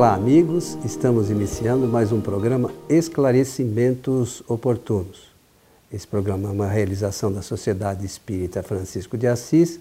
Olá, 0.00 0.14
amigos. 0.14 0.78
Estamos 0.82 1.28
iniciando 1.28 1.86
mais 1.86 2.10
um 2.10 2.22
programa 2.22 2.72
Esclarecimentos 2.88 4.42
Oportunos. 4.48 5.28
Esse 5.92 6.06
programa 6.06 6.48
é 6.48 6.52
uma 6.52 6.66
realização 6.66 7.30
da 7.30 7.42
Sociedade 7.42 8.06
Espírita 8.06 8.62
Francisco 8.62 9.18
de 9.18 9.26
Assis, 9.26 9.78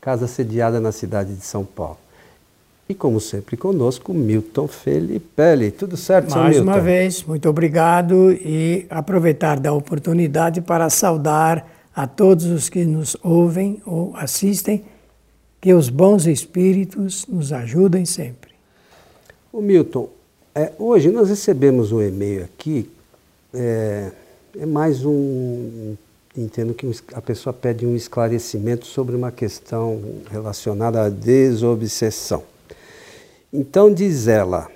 casa 0.00 0.26
sediada 0.26 0.80
na 0.80 0.90
cidade 0.90 1.32
de 1.32 1.44
São 1.44 1.64
Paulo. 1.64 1.96
E 2.88 2.92
como 2.92 3.20
sempre 3.20 3.56
conosco, 3.56 4.12
Milton 4.12 4.66
Felipe. 4.66 5.70
Tudo 5.78 5.96
certo, 5.96 6.36
Mais 6.36 6.56
Milton? 6.56 6.68
uma 6.68 6.80
vez, 6.80 7.22
muito 7.22 7.48
obrigado 7.48 8.32
e 8.32 8.84
aproveitar 8.90 9.60
da 9.60 9.72
oportunidade 9.72 10.60
para 10.60 10.90
saudar 10.90 11.64
a 11.94 12.04
todos 12.08 12.46
os 12.46 12.68
que 12.68 12.84
nos 12.84 13.16
ouvem 13.22 13.80
ou 13.86 14.12
assistem, 14.16 14.82
que 15.60 15.72
os 15.72 15.88
bons 15.88 16.26
espíritos 16.26 17.24
nos 17.28 17.52
ajudem 17.52 18.04
sempre. 18.04 18.55
O 19.56 19.62
Milton, 19.62 20.10
é, 20.54 20.70
hoje 20.78 21.10
nós 21.10 21.30
recebemos 21.30 21.90
um 21.90 22.02
e-mail 22.02 22.44
aqui, 22.44 22.90
é, 23.54 24.12
é 24.54 24.66
mais 24.66 25.02
um. 25.02 25.94
Entendo 26.36 26.74
que 26.74 26.86
a 27.14 27.22
pessoa 27.22 27.54
pede 27.54 27.86
um 27.86 27.96
esclarecimento 27.96 28.84
sobre 28.84 29.16
uma 29.16 29.32
questão 29.32 29.98
relacionada 30.30 31.04
à 31.04 31.08
desobsessão. 31.08 32.42
Então 33.50 33.90
diz 33.90 34.28
ela, 34.28 34.70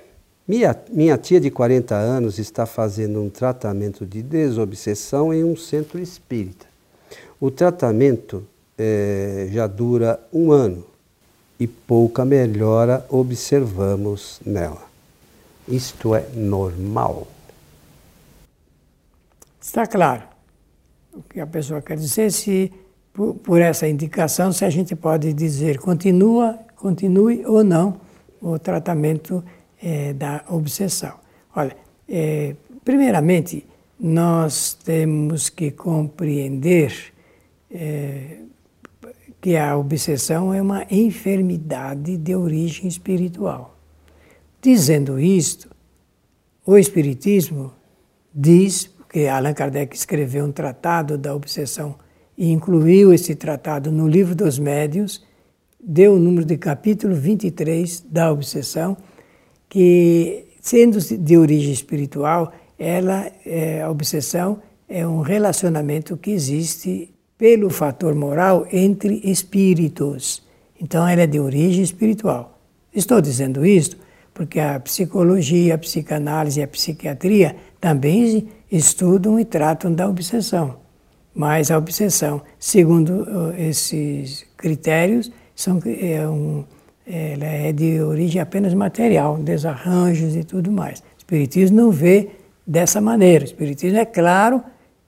minha, 0.48 0.74
minha 0.90 1.18
tia 1.18 1.38
de 1.38 1.50
40 1.50 1.94
anos 1.94 2.38
está 2.38 2.64
fazendo 2.64 3.20
um 3.20 3.28
tratamento 3.28 4.06
de 4.06 4.22
desobsessão 4.22 5.34
em 5.34 5.44
um 5.44 5.54
centro 5.56 5.98
espírita. 6.00 6.64
O 7.38 7.50
tratamento 7.50 8.42
é, 8.78 9.46
já 9.52 9.66
dura 9.66 10.18
um 10.32 10.50
ano 10.50 10.89
e 11.60 11.66
pouca 11.66 12.24
melhora 12.24 13.06
observamos 13.10 14.40
nela. 14.44 14.88
Isto 15.68 16.14
é 16.14 16.26
normal? 16.34 17.28
Está 19.60 19.86
claro 19.86 20.22
o 21.12 21.22
que 21.22 21.38
a 21.38 21.46
pessoa 21.46 21.82
quer 21.82 21.98
dizer, 21.98 22.32
se 22.32 22.72
por, 23.12 23.34
por 23.34 23.60
essa 23.60 23.86
indicação, 23.86 24.52
se 24.52 24.64
a 24.64 24.70
gente 24.70 24.96
pode 24.96 25.32
dizer 25.34 25.78
continua, 25.78 26.58
continue 26.76 27.44
ou 27.44 27.62
não 27.62 28.00
o 28.40 28.58
tratamento 28.58 29.44
é, 29.82 30.14
da 30.14 30.44
obsessão. 30.48 31.14
Olha, 31.54 31.76
é, 32.08 32.56
primeiramente, 32.82 33.66
nós 33.98 34.72
temos 34.72 35.50
que 35.50 35.70
compreender 35.72 37.12
é, 37.70 38.38
que 39.40 39.56
a 39.56 39.76
obsessão 39.76 40.52
é 40.52 40.60
uma 40.60 40.86
enfermidade 40.90 42.16
de 42.16 42.34
origem 42.34 42.86
espiritual. 42.86 43.76
Dizendo 44.60 45.18
isto, 45.18 45.70
o 46.66 46.76
Espiritismo 46.76 47.72
diz, 48.34 48.86
porque 48.86 49.26
Allan 49.26 49.54
Kardec 49.54 49.96
escreveu 49.96 50.44
um 50.44 50.52
tratado 50.52 51.16
da 51.16 51.34
obsessão 51.34 51.96
e 52.36 52.50
incluiu 52.50 53.12
esse 53.12 53.34
tratado 53.34 53.90
no 53.90 54.06
livro 54.06 54.34
dos 54.34 54.58
médios, 54.58 55.24
deu 55.82 56.14
o 56.14 56.18
número 56.18 56.44
de 56.44 56.58
capítulo 56.58 57.14
23 57.14 58.04
da 58.10 58.30
obsessão, 58.30 58.96
que, 59.68 60.46
sendo 60.60 60.98
de 61.00 61.38
origem 61.38 61.72
espiritual, 61.72 62.52
ela, 62.78 63.30
é, 63.46 63.82
a 63.82 63.90
obsessão 63.90 64.60
é 64.88 65.06
um 65.06 65.20
relacionamento 65.20 66.16
que 66.16 66.30
existe 66.30 67.14
pelo 67.40 67.70
fator 67.70 68.14
moral 68.14 68.66
entre 68.70 69.18
espíritos. 69.24 70.42
Então, 70.78 71.08
ela 71.08 71.22
é 71.22 71.26
de 71.26 71.40
origem 71.40 71.82
espiritual. 71.82 72.60
Estou 72.94 73.18
dizendo 73.18 73.64
isto 73.64 73.96
porque 74.34 74.60
a 74.60 74.78
psicologia, 74.78 75.74
a 75.74 75.78
psicanálise 75.78 76.60
e 76.60 76.62
a 76.62 76.68
psiquiatria 76.68 77.56
também 77.80 78.46
estudam 78.70 79.40
e 79.40 79.44
tratam 79.46 79.90
da 79.90 80.06
obsessão. 80.06 80.76
Mas 81.34 81.70
a 81.70 81.78
obsessão, 81.78 82.42
segundo 82.58 83.26
esses 83.56 84.44
critérios, 84.54 85.32
são, 85.54 85.80
é 85.86 86.28
um, 86.28 86.62
ela 87.06 87.46
é 87.46 87.72
de 87.72 88.02
origem 88.02 88.38
apenas 88.38 88.74
material, 88.74 89.38
desarranjos 89.38 90.36
e 90.36 90.44
tudo 90.44 90.70
mais. 90.70 90.98
O 90.98 91.04
Espiritismo 91.16 91.78
não 91.78 91.90
vê 91.90 92.32
dessa 92.66 93.00
maneira. 93.00 93.44
O 93.44 93.46
Espiritismo 93.46 93.98
é 93.98 94.04
claro 94.04 94.62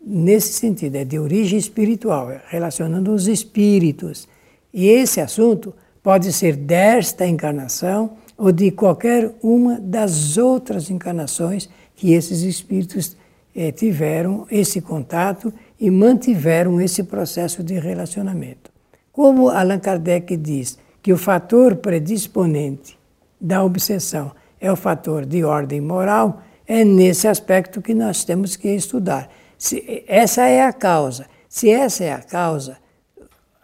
nesse 0.04 0.52
sentido, 0.54 0.96
é 0.96 1.04
de 1.04 1.18
origem 1.18 1.58
espiritual, 1.58 2.30
é 2.30 2.40
relacionando 2.48 3.12
os 3.12 3.28
espíritos. 3.28 4.28
E 4.72 4.88
esse 4.88 5.20
assunto 5.20 5.74
pode 6.02 6.32
ser 6.32 6.56
desta 6.56 7.26
encarnação 7.26 8.12
ou 8.36 8.50
de 8.50 8.70
qualquer 8.70 9.32
uma 9.42 9.78
das 9.78 10.36
outras 10.36 10.90
encarnações 10.90 11.68
que 11.94 12.12
esses 12.12 12.42
espíritos 12.42 13.16
eh, 13.54 13.70
tiveram 13.70 14.46
esse 14.50 14.80
contato 14.80 15.52
e 15.78 15.90
mantiveram 15.90 16.80
esse 16.80 17.04
processo 17.04 17.62
de 17.62 17.78
relacionamento. 17.78 18.70
Como 19.12 19.48
Allan 19.48 19.78
Kardec 19.78 20.36
diz 20.36 20.78
que 21.02 21.12
o 21.12 21.18
fator 21.18 21.76
predisponente 21.76 22.98
da 23.40 23.62
obsessão 23.62 24.32
é 24.60 24.70
o 24.72 24.76
fator 24.76 25.26
de 25.26 25.44
ordem 25.44 25.80
moral, 25.80 26.42
é 26.66 26.84
nesse 26.84 27.28
aspecto 27.28 27.82
que 27.82 27.92
nós 27.92 28.24
temos 28.24 28.56
que 28.56 28.68
estudar. 28.68 29.28
Se 29.62 30.02
essa 30.08 30.48
é 30.48 30.64
a 30.64 30.72
causa. 30.72 31.26
Se 31.48 31.70
essa 31.70 32.02
é 32.02 32.12
a 32.12 32.20
causa, 32.20 32.78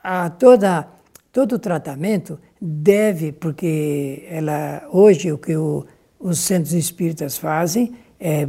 a 0.01 0.31
toda, 0.31 0.87
todo 1.33 1.57
o 1.57 1.59
tratamento 1.59 2.39
deve, 2.61 3.33
porque 3.33 4.25
ela, 4.31 4.87
hoje 4.93 5.33
o 5.33 5.39
que 5.39 5.57
o, 5.57 5.85
os 6.21 6.39
centros 6.39 6.73
espíritas 6.73 7.37
fazem 7.37 7.97
é 8.21 8.47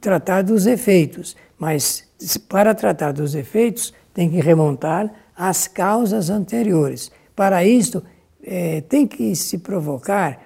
tratar 0.00 0.40
dos 0.40 0.66
efeitos, 0.66 1.36
mas 1.58 2.08
para 2.48 2.74
tratar 2.74 3.12
dos 3.12 3.34
efeitos 3.34 3.92
tem 4.14 4.30
que 4.30 4.40
remontar 4.40 5.12
às 5.36 5.68
causas 5.68 6.30
anteriores. 6.30 7.12
Para 7.36 7.66
isto, 7.66 8.02
é, 8.42 8.80
tem 8.80 9.06
que 9.06 9.36
se 9.36 9.58
provocar 9.58 10.40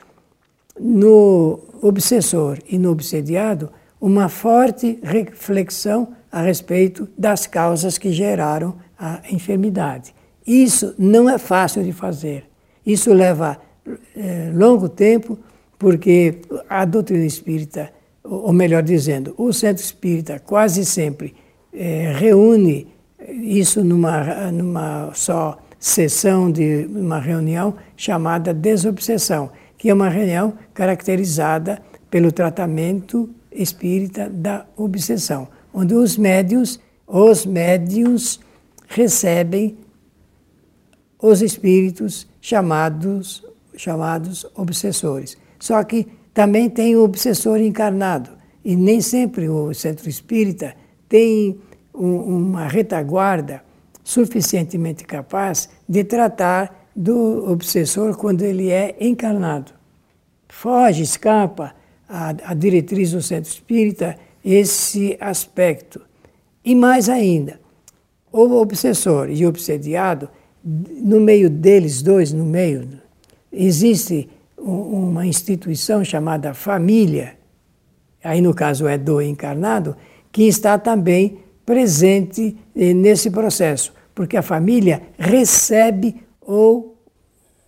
no 0.77 1.61
obsessor 1.81 2.59
e 2.67 2.79
no 2.79 2.91
obsediado 2.91 3.71
uma 4.03 4.29
forte 4.29 4.99
reflexão 5.01 6.09
a 6.31 6.43
respeito 6.43 7.09
das 7.17 7.47
causas 7.47 7.97
que 7.99 8.11
geraram 8.11 8.75
a 8.99 9.21
enfermidade. 9.31 10.13
Isso 10.45 10.93
não 10.99 11.31
é 11.31 11.39
fácil 11.39 11.85
de 11.85 11.93
fazer. 11.93 12.45
Isso 12.85 13.15
leva 13.15 13.59
é, 14.17 14.51
longo 14.53 14.89
tempo, 14.89 15.39
porque 15.79 16.41
a 16.69 16.85
doutrina 16.85 17.25
espírita, 17.25 17.93
ou 18.25 18.53
melhor 18.53 18.83
dizendo, 18.83 19.37
o 19.39 19.53
centro 19.53 19.85
espírita 19.85 20.41
quase 20.41 20.85
sempre 20.85 21.33
é, 21.73 22.13
reúne 22.13 22.89
isso 23.29 23.85
numa, 23.85 24.51
numa 24.51 25.13
só 25.15 25.59
sessão 25.79 26.51
de 26.51 26.89
uma 26.93 27.21
reunião 27.21 27.77
chamada 27.97 28.53
desobsessão, 28.53 29.53
que 29.79 29.89
é 29.89 29.95
uma 29.95 30.09
reunião 30.09 30.55
caracterizada 30.75 31.81
pelo 32.11 32.33
tratamento 32.33 33.31
espírita 33.55 34.29
da 34.29 34.67
obsessão, 34.77 35.49
onde 35.73 35.95
os 35.95 36.17
médios, 36.17 36.81
os 37.07 37.47
médios 37.47 38.41
recebem 38.89 39.77
os 41.21 41.41
espíritos 41.41 42.27
chamados, 42.41 43.45
chamados 43.77 44.47
obsessores. 44.55 45.37
Só 45.59 45.83
que 45.85 46.07
também 46.35 46.69
tem 46.69 46.97
o 46.97 47.05
obsessor 47.05 47.59
encarnado, 47.59 48.31
e 48.65 48.75
nem 48.75 49.01
sempre 49.01 49.49
o 49.49 49.73
centro 49.75 50.09
espírita 50.09 50.75
tem 51.09 51.61
um, 51.95 52.17
uma 52.17 52.67
retaguarda 52.67 53.63
suficientemente 54.03 55.05
capaz 55.05 55.69
de 55.89 56.05
tratar 56.05 56.89
do 56.95 57.51
obsessor 57.51 58.17
quando 58.17 58.43
ele 58.43 58.71
é 58.71 58.97
encarnado. 59.01 59.73
Foge, 60.49 61.03
escapa 61.03 61.75
a, 62.13 62.35
a 62.45 62.55
diretriz 62.55 63.13
do 63.13 63.23
centro 63.23 63.51
espírita 63.51 64.19
esse 64.45 65.17
aspecto. 65.19 66.03
E 66.63 66.75
mais 66.75 67.09
ainda, 67.09 67.59
o 68.31 68.43
obsessor 68.61 69.31
e 69.31 69.47
o 69.47 69.49
obsediado 69.49 70.29
no 70.63 71.21
meio 71.21 71.49
deles 71.49 72.03
dois, 72.03 72.33
no 72.33 72.45
meio, 72.45 72.89
existe 73.51 74.29
uma 74.59 75.27
instituição 75.27 76.05
chamada 76.05 76.55
família, 76.55 77.37
aí 78.23 78.41
no 78.41 78.55
caso 78.55 78.87
é 78.87 78.99
do 78.99 79.21
encarnado, 79.21 79.97
que 80.31 80.45
está 80.45 80.79
também 80.79 81.39
presente 81.65 82.57
eh, 82.77 82.93
nesse 82.93 83.31
processo, 83.31 83.93
porque 84.15 84.37
a 84.37 84.43
família 84.43 85.03
recebe 85.19 86.23
ou 86.41 86.97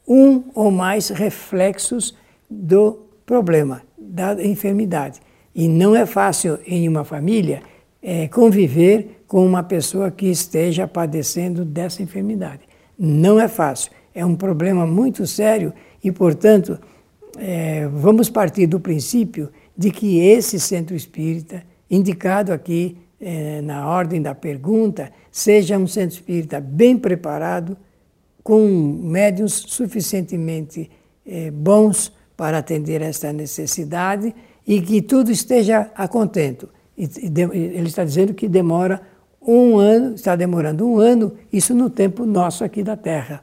um 0.06 0.44
ou 0.54 0.70
mais 0.70 1.08
reflexos 1.08 2.14
do 2.48 3.04
problema, 3.26 3.82
da 4.14 4.40
enfermidade. 4.44 5.20
E 5.52 5.66
não 5.66 5.96
é 5.96 6.06
fácil 6.06 6.60
em 6.64 6.88
uma 6.88 7.04
família 7.04 7.62
é, 8.00 8.28
conviver 8.28 9.24
com 9.26 9.44
uma 9.44 9.64
pessoa 9.64 10.08
que 10.08 10.26
esteja 10.26 10.86
padecendo 10.86 11.64
dessa 11.64 12.00
enfermidade. 12.00 12.60
Não 12.96 13.40
é 13.40 13.48
fácil, 13.48 13.90
é 14.14 14.24
um 14.24 14.36
problema 14.36 14.86
muito 14.86 15.26
sério 15.26 15.72
e, 16.02 16.12
portanto, 16.12 16.78
é, 17.36 17.88
vamos 17.88 18.30
partir 18.30 18.68
do 18.68 18.78
princípio 18.78 19.50
de 19.76 19.90
que 19.90 20.20
esse 20.20 20.60
centro 20.60 20.94
espírita, 20.94 21.64
indicado 21.90 22.52
aqui 22.52 22.96
é, 23.20 23.60
na 23.62 23.88
ordem 23.88 24.22
da 24.22 24.32
pergunta, 24.32 25.10
seja 25.32 25.76
um 25.76 25.88
centro 25.88 26.14
espírita 26.14 26.60
bem 26.60 26.96
preparado, 26.96 27.76
com 28.44 28.68
médiums 29.02 29.64
suficientemente 29.66 30.88
é, 31.26 31.50
bons 31.50 32.12
para 32.36 32.58
atender 32.58 33.02
esta 33.02 33.32
necessidade 33.32 34.34
e 34.66 34.80
que 34.80 35.02
tudo 35.02 35.30
esteja 35.30 35.90
a 35.94 36.08
contento. 36.08 36.68
Ele 36.96 37.88
está 37.88 38.04
dizendo 38.04 38.34
que 38.34 38.48
demora 38.48 39.02
um 39.46 39.76
ano, 39.78 40.14
está 40.14 40.34
demorando 40.34 40.88
um 40.88 40.98
ano, 40.98 41.32
isso 41.52 41.74
no 41.74 41.90
tempo 41.90 42.24
nosso 42.24 42.64
aqui 42.64 42.82
da 42.82 42.96
Terra. 42.96 43.42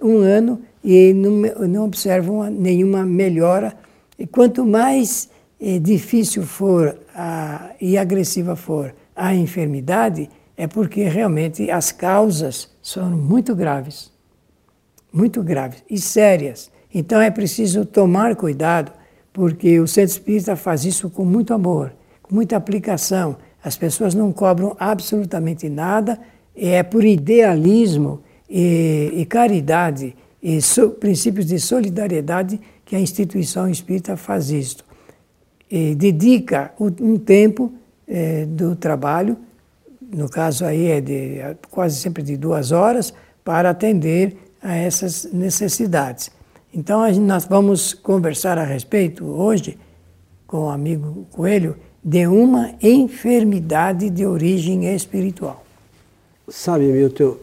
Um 0.00 0.18
ano 0.18 0.62
e 0.82 1.12
não, 1.12 1.30
não 1.68 1.84
observam 1.84 2.50
nenhuma 2.50 3.04
melhora. 3.04 3.74
E 4.18 4.26
quanto 4.26 4.64
mais 4.64 5.28
é, 5.60 5.78
difícil 5.78 6.42
for 6.44 6.96
a, 7.14 7.70
e 7.80 7.96
agressiva 7.98 8.56
for 8.56 8.94
a 9.14 9.34
enfermidade, 9.34 10.28
é 10.56 10.66
porque 10.66 11.04
realmente 11.04 11.70
as 11.70 11.92
causas 11.92 12.70
são 12.82 13.10
muito 13.10 13.54
graves. 13.54 14.12
Muito 15.12 15.42
graves 15.42 15.82
e 15.88 15.98
sérias. 15.98 16.70
Então 16.94 17.20
é 17.20 17.30
preciso 17.30 17.84
tomar 17.84 18.36
cuidado, 18.36 18.92
porque 19.32 19.80
o 19.80 19.86
centro 19.86 20.12
espírita 20.12 20.54
faz 20.54 20.84
isso 20.84 21.10
com 21.10 21.24
muito 21.24 21.52
amor, 21.52 21.92
com 22.22 22.32
muita 22.32 22.56
aplicação. 22.56 23.36
As 23.62 23.76
pessoas 23.76 24.14
não 24.14 24.32
cobram 24.32 24.76
absolutamente 24.78 25.68
nada, 25.68 26.20
é 26.54 26.84
por 26.84 27.04
idealismo 27.04 28.22
e, 28.48 29.10
e 29.12 29.26
caridade 29.26 30.14
e 30.40 30.62
so, 30.62 30.90
princípios 30.90 31.46
de 31.46 31.58
solidariedade 31.58 32.60
que 32.84 32.94
a 32.94 33.00
instituição 33.00 33.68
espírita 33.68 34.16
faz 34.16 34.50
isto. 34.50 34.84
E 35.68 35.94
dedica 35.94 36.72
um 36.78 37.16
tempo 37.16 37.72
é, 38.06 38.44
do 38.44 38.76
trabalho, 38.76 39.36
no 40.12 40.28
caso 40.28 40.64
aí 40.64 40.86
é 40.86 41.00
de 41.00 41.40
quase 41.70 41.96
sempre 41.96 42.22
de 42.22 42.36
duas 42.36 42.70
horas, 42.70 43.12
para 43.42 43.70
atender 43.70 44.36
a 44.62 44.76
essas 44.76 45.28
necessidades. 45.32 46.30
Então 46.74 47.08
nós 47.20 47.44
vamos 47.44 47.94
conversar 47.94 48.58
a 48.58 48.64
respeito 48.64 49.24
hoje 49.24 49.78
com 50.44 50.66
o 50.66 50.70
amigo 50.70 51.24
Coelho 51.30 51.76
de 52.02 52.26
uma 52.26 52.74
enfermidade 52.82 54.10
de 54.10 54.26
origem 54.26 54.92
espiritual. 54.92 55.64
Sabe, 56.48 56.86
Milton, 56.86 57.36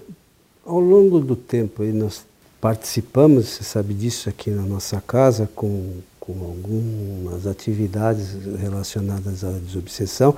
ao 0.66 0.81
longo 0.81 1.22
do 1.22 1.38
tempo 1.38 1.81
nós 1.83 2.25
participamos, 2.60 3.48
você 3.48 3.63
sabe 3.63 3.94
disso 3.94 4.28
aqui 4.28 4.51
na 4.51 4.63
nossa 4.63 5.00
casa, 5.00 5.50
com, 5.56 5.94
com 6.21 6.33
algumas 6.45 7.45
atividades 7.47 8.38
relacionadas 8.59 9.44
à 9.44 9.50
desobsessão. 9.50 10.33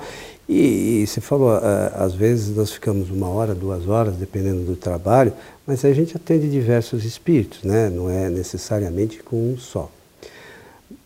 E, 0.48 1.02
e 1.02 1.06
você 1.06 1.20
falou, 1.20 1.50
às 1.94 2.14
vezes 2.14 2.56
nós 2.56 2.72
ficamos 2.72 3.10
uma 3.10 3.28
hora, 3.28 3.54
duas 3.54 3.86
horas, 3.86 4.16
dependendo 4.16 4.64
do 4.64 4.76
trabalho, 4.76 5.34
mas 5.66 5.84
a 5.84 5.92
gente 5.92 6.16
atende 6.16 6.50
diversos 6.50 7.04
espíritos, 7.04 7.62
né? 7.62 7.90
não 7.90 8.08
é 8.08 8.30
necessariamente 8.30 9.22
com 9.22 9.52
um 9.52 9.58
só. 9.58 9.92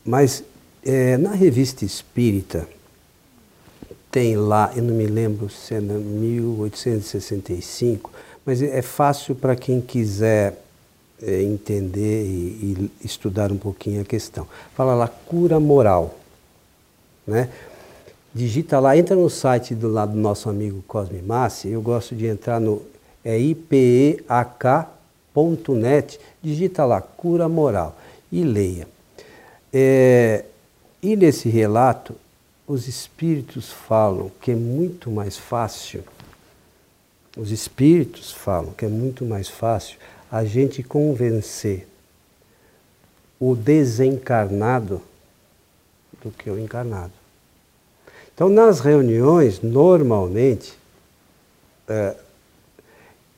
Mas 0.05 0.45
é, 0.85 1.17
na 1.17 1.33
revista 1.33 1.85
espírita, 1.85 2.69
tem 4.13 4.37
lá, 4.37 4.71
eu 4.77 4.85
não 4.85 4.95
me 4.95 5.09
lembro 5.09 5.51
se 5.51 5.75
é 5.75 5.81
1865, 5.81 8.13
mas 8.47 8.63
é 8.63 8.81
fácil 8.81 9.35
para 9.35 9.57
quem 9.57 9.81
quiser 9.81 10.68
é, 11.23 11.43
entender 11.43 12.25
e, 12.25 12.91
e, 13.03 13.07
estudar 13.07 13.51
um 13.53 13.57
pouquinho 13.57 14.03
a 14.03 14.05
questão. 14.05 14.47
Fala 14.75 14.95
lá, 14.95 15.09
cura 15.09 15.59
moral. 15.59 16.15
Né? 17.27 17.49
Digita 18.35 18.79
lá, 18.79 18.97
entra 18.97 19.17
no 19.17 19.29
site 19.29 19.75
do 19.75 19.89
lado 19.89 20.13
do 20.13 20.19
nosso 20.19 20.49
amigo 20.49 20.83
Cosme 20.87 21.21
Massi, 21.21 21.69
eu 21.69 21.83
gosto 21.83 22.15
de 22.15 22.27
entrar 22.27 22.61
no 22.61 22.83
é 23.25 23.39
ipeak.net, 23.39 24.29
digita 26.43 26.85
lá, 26.85 27.01
cura 27.01 27.49
moral, 27.49 27.97
e 28.31 28.45
leia. 28.45 28.87
É, 29.73 30.45
e 31.03 31.17
nesse 31.17 31.49
relato, 31.49 32.15
os 32.67 32.87
espíritos 32.87 33.71
falam 33.71 34.31
que 34.41 34.53
é 34.53 34.55
muito 34.55 35.11
mais 35.11 35.37
fácil, 35.37 36.05
os 37.37 37.51
espíritos 37.51 38.33
falam 38.33 38.73
que 38.73 38.85
é 38.85 38.89
muito 38.89 39.25
mais 39.25 39.49
fácil 39.49 39.99
a 40.31 40.45
gente 40.45 40.83
convencer 40.83 41.87
o 43.41 43.55
desencarnado 43.55 45.01
do 46.23 46.31
que 46.31 46.51
o 46.51 46.59
encarnado. 46.59 47.13
Então, 48.35 48.49
nas 48.49 48.81
reuniões, 48.81 49.61
normalmente, 49.63 50.79
é, 51.89 52.15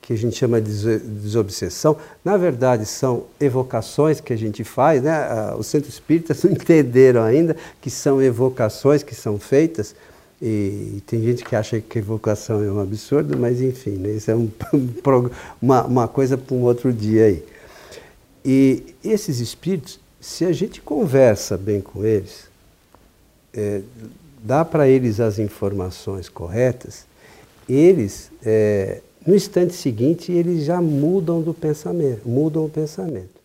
que 0.01 0.13
a 0.13 0.17
gente 0.17 0.35
chama 0.35 0.59
de 0.59 0.99
desobsessão, 0.99 1.95
na 2.25 2.35
verdade 2.35 2.85
são 2.85 3.25
evocações 3.39 4.19
que 4.19 4.33
a 4.33 4.35
gente 4.35 4.63
faz, 4.63 5.01
né? 5.01 5.53
Os 5.57 5.67
centros 5.67 5.93
espíritas 5.93 6.41
não 6.43 6.51
entenderam 6.51 7.23
ainda 7.23 7.55
que 7.79 7.89
são 7.89 8.21
evocações 8.21 9.03
que 9.03 9.15
são 9.15 9.39
feitas, 9.39 9.95
e 10.41 11.03
tem 11.05 11.21
gente 11.21 11.43
que 11.43 11.55
acha 11.55 11.79
que 11.79 11.99
evocação 11.99 12.63
é 12.63 12.71
um 12.71 12.81
absurdo, 12.81 13.37
mas 13.37 13.61
enfim, 13.61 13.91
né? 13.91 14.09
isso 14.11 14.31
é 14.31 14.35
um, 14.35 14.49
uma, 15.61 15.83
uma 15.85 16.07
coisa 16.07 16.37
para 16.37 16.55
um 16.55 16.63
outro 16.63 16.91
dia 16.91 17.25
aí. 17.25 17.45
E 18.43 18.95
esses 19.03 19.39
espíritos, 19.39 19.99
se 20.19 20.43
a 20.45 20.51
gente 20.51 20.81
conversa 20.81 21.55
bem 21.55 21.79
com 21.79 22.03
eles, 22.03 22.49
é, 23.53 23.81
dá 24.41 24.65
para 24.65 24.87
eles 24.87 25.19
as 25.19 25.37
informações 25.37 26.27
corretas, 26.27 27.05
eles 27.69 28.31
é, 28.43 29.01
no 29.25 29.35
instante 29.35 29.73
seguinte 29.73 30.31
eles 30.31 30.65
já 30.65 30.81
mudam 30.81 31.41
do 31.41 31.53
pensamento, 31.53 32.27
mudam 32.27 32.65
o 32.65 32.69
pensamento. 32.69 33.39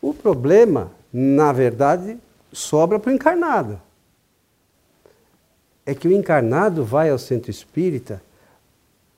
O 0.00 0.14
problema, 0.14 0.90
na 1.12 1.52
verdade, 1.52 2.16
sobra 2.50 2.98
para 2.98 3.10
o 3.10 3.14
encarnado. 3.14 3.78
É 5.84 5.94
que 5.94 6.06
o 6.06 6.12
encarnado 6.12 6.84
vai 6.84 7.10
ao 7.10 7.18
centro 7.18 7.50
espírita, 7.50 8.22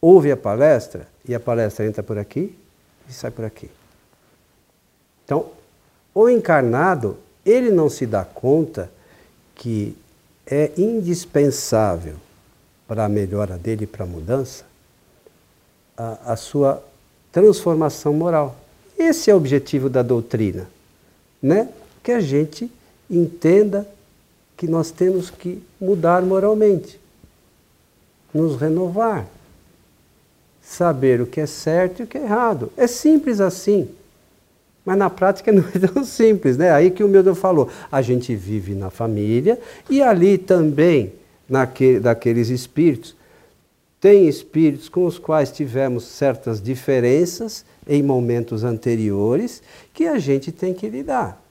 ouve 0.00 0.30
a 0.32 0.36
palestra, 0.36 1.08
e 1.26 1.34
a 1.34 1.40
palestra 1.40 1.86
entra 1.86 2.02
por 2.02 2.18
aqui 2.18 2.56
e 3.08 3.12
sai 3.12 3.30
por 3.30 3.44
aqui. 3.44 3.70
Então, 5.24 5.46
o 6.14 6.28
encarnado, 6.28 7.16
ele 7.44 7.70
não 7.70 7.88
se 7.88 8.06
dá 8.06 8.24
conta 8.24 8.90
que 9.54 9.96
é 10.46 10.70
indispensável 10.76 12.16
para 12.86 13.04
a 13.04 13.08
melhora 13.08 13.56
dele, 13.56 13.86
para 13.86 14.04
a 14.04 14.06
mudança, 14.06 14.64
a, 15.96 16.32
a 16.32 16.36
sua 16.36 16.82
transformação 17.32 18.12
moral. 18.12 18.56
Esse 18.98 19.30
é 19.30 19.34
o 19.34 19.38
objetivo 19.38 19.88
da 19.88 20.02
doutrina, 20.02 20.68
né? 21.42 21.68
Que 22.02 22.12
a 22.12 22.20
gente 22.20 22.70
entenda 23.10 23.88
que 24.56 24.66
nós 24.66 24.90
temos 24.90 25.30
que 25.30 25.62
mudar 25.80 26.22
moralmente, 26.22 27.00
nos 28.32 28.56
renovar, 28.56 29.26
saber 30.62 31.20
o 31.20 31.26
que 31.26 31.40
é 31.40 31.46
certo 31.46 32.00
e 32.00 32.02
o 32.04 32.06
que 32.06 32.18
é 32.18 32.22
errado. 32.22 32.72
É 32.76 32.86
simples 32.86 33.40
assim. 33.40 33.88
Mas 34.84 34.98
na 34.98 35.08
prática 35.08 35.50
não 35.52 35.64
é 35.74 35.78
tão 35.78 36.04
simples, 36.04 36.56
né? 36.56 36.70
Aí 36.70 36.90
que 36.90 37.02
o 37.02 37.08
meu 37.08 37.34
falou, 37.34 37.68
a 37.90 38.02
gente 38.02 38.34
vive 38.34 38.74
na 38.74 38.90
família 38.90 39.58
e 39.88 40.02
ali 40.02 40.38
também, 40.38 41.12
naquele, 41.48 42.00
daqueles 42.00 42.48
espíritos, 42.48 43.16
tem 44.00 44.28
espíritos 44.28 44.88
com 44.88 45.06
os 45.06 45.18
quais 45.18 45.50
tivemos 45.50 46.04
certas 46.04 46.60
diferenças 46.60 47.64
em 47.88 48.02
momentos 48.02 48.62
anteriores 48.62 49.62
que 49.94 50.06
a 50.06 50.18
gente 50.18 50.52
tem 50.52 50.74
que 50.74 50.88
lidar. 50.88 51.42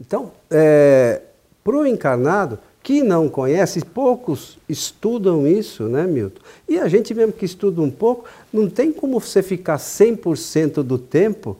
Então, 0.00 0.32
é, 0.50 1.20
para 1.62 1.76
o 1.76 1.86
encarnado, 1.86 2.58
que 2.82 3.02
não 3.02 3.28
conhece, 3.28 3.84
poucos 3.84 4.58
estudam 4.68 5.46
isso, 5.46 5.84
né, 5.84 6.06
Milton? 6.06 6.40
E 6.68 6.78
a 6.78 6.88
gente 6.88 7.12
mesmo 7.12 7.32
que 7.32 7.44
estuda 7.44 7.82
um 7.82 7.90
pouco, 7.90 8.24
não 8.52 8.68
tem 8.68 8.92
como 8.92 9.20
você 9.20 9.42
ficar 9.42 9.76
100% 9.76 10.82
do 10.82 10.98
tempo 10.98 11.56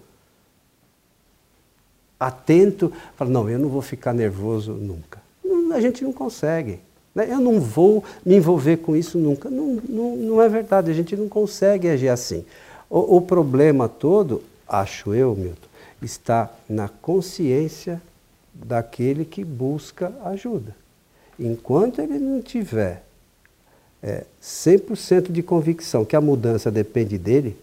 atento, 2.19 2.93
falar, 3.17 3.31
não, 3.31 3.49
eu 3.49 3.59
não 3.59 3.69
vou 3.69 3.81
ficar 3.81 4.13
nervoso 4.13 4.73
nunca. 4.73 5.21
A 5.73 5.81
gente 5.81 6.05
não 6.05 6.13
consegue. 6.13 6.81
Né? 7.15 7.29
Eu 7.31 7.41
não 7.41 7.61
vou 7.61 8.05
me 8.25 8.37
envolver 8.37 8.79
com 8.79 8.95
isso 8.95 9.19
nunca. 9.19 9.49
Não, 9.49 9.81
não, 9.89 10.17
não 10.17 10.43
é 10.43 10.49
verdade, 10.49 10.91
a 10.91 10.95
gente 10.95 11.17
não 11.17 11.29
consegue 11.29 11.89
agir 11.89 12.09
assim. 12.09 12.45
O, 12.89 13.17
o 13.17 13.21
problema 13.21 13.89
todo, 13.89 14.43
acho 14.69 15.15
eu, 15.15 15.35
Milton, 15.35 15.69
está 16.03 16.51
na 16.69 16.89
consciência 16.89 18.01
daquele 18.53 19.25
que 19.25 19.45
busca 19.45 20.13
ajuda. 20.25 20.75
Enquanto 21.39 22.01
ele 22.01 22.19
não 22.19 22.43
tiver 22.43 23.05
é, 24.03 24.25
100% 24.43 25.31
de 25.31 25.43
convicção 25.43 26.05
que 26.05 26.17
a 26.17 26.21
mudança 26.21 26.71
depende 26.71 27.17
dele, 27.17 27.57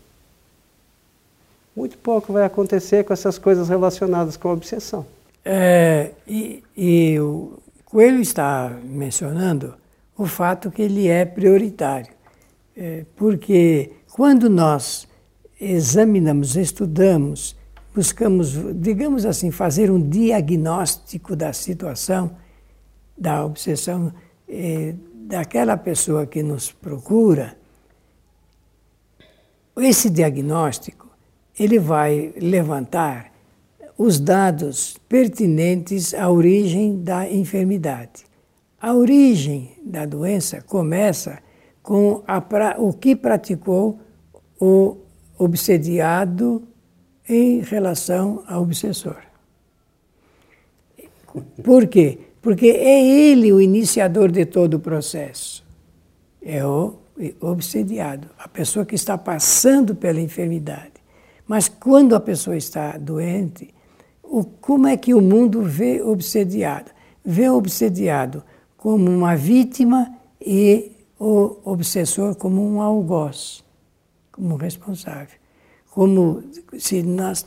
muito 1.76 1.98
pouco 1.98 2.34
vai 2.34 2.44
acontecer 2.44 3.04
com 3.04 3.14
essas 3.14 3.38
coisas 3.38 3.70
relacionadas 3.70 4.36
com 4.36 4.50
a 4.50 4.54
obsessão. 4.54 5.06
É, 5.46 6.12
e, 6.28 6.64
e 6.76 7.20
o 7.20 7.60
Coelho 7.86 8.20
está 8.20 8.76
mencionando 8.84 9.76
o 10.18 10.26
fato 10.26 10.72
que 10.72 10.82
ele 10.82 11.08
é 11.08 11.24
prioritário. 11.24 12.12
É, 12.76 13.06
porque 13.16 13.92
quando 14.12 14.50
nós 14.50 15.08
examinamos, 15.62 16.56
estudamos, 16.56 17.56
buscamos, 17.98 18.54
digamos 18.76 19.26
assim, 19.26 19.50
fazer 19.50 19.90
um 19.90 20.00
diagnóstico 20.00 21.36
da 21.36 21.52
situação, 21.52 22.30
da 23.18 23.44
obsessão 23.44 24.14
é, 24.48 24.94
daquela 25.16 25.76
pessoa 25.76 26.28
que 26.28 26.44
nos 26.44 26.72
procura, 26.72 27.58
esse 29.78 30.12
diagnóstico 30.12 31.08
ele 31.60 31.80
vai 31.80 32.36
levantar 32.40 33.34
os 33.98 34.20
dados 34.20 34.96
pertinentes 35.10 36.14
à 36.14 36.30
origem 36.30 37.02
da 37.02 37.28
enfermidade. 37.28 38.26
A 38.80 38.94
origem 38.94 39.72
da 39.84 40.06
doença 40.06 40.62
começa 40.62 41.40
com 41.82 42.22
a, 42.28 42.44
o 42.78 42.94
que 42.94 43.16
praticou 43.16 44.00
o 44.62 44.98
obsediado 45.36 46.62
em 47.28 47.60
relação 47.62 48.44
ao 48.48 48.64
obsessor. 48.64 49.18
Por 51.64 51.88
quê? 51.88 52.20
Porque 52.42 52.68
é 52.68 53.06
ele 53.06 53.52
o 53.52 53.62
iniciador 53.62 54.32
de 54.32 54.46
todo 54.46 54.76
o 54.76 54.80
processo. 54.80 55.66
É 56.42 56.66
o 56.66 56.96
obsediado, 57.42 58.30
a 58.38 58.48
pessoa 58.48 58.86
que 58.86 58.96
está 58.96 59.18
passando 59.18 59.96
pela 59.96 60.22
enfermidade. 60.22 60.94
Mas 61.46 61.68
quando 61.68 62.16
a 62.16 62.20
pessoa 62.20 62.56
está 62.56 62.98
doente, 62.98 63.74
o, 64.24 64.44
como 64.44 64.88
é 64.88 64.96
que 64.98 65.14
o 65.14 65.22
mundo 65.22 65.62
vê 65.62 66.02
obsediado? 66.02 66.92
Vê 67.24 67.50
obsediado 67.50 68.44
como 68.76 69.10
uma 69.10 69.36
vítima 69.36 70.16
e 70.40 70.92
o 71.20 71.58
obsessor 71.66 72.36
como 72.36 72.62
um 72.62 72.82
algoz, 72.82 73.64
como 74.32 74.56
responsável. 74.56 75.37
Como 75.98 76.44
se 76.78 77.02
nós 77.02 77.44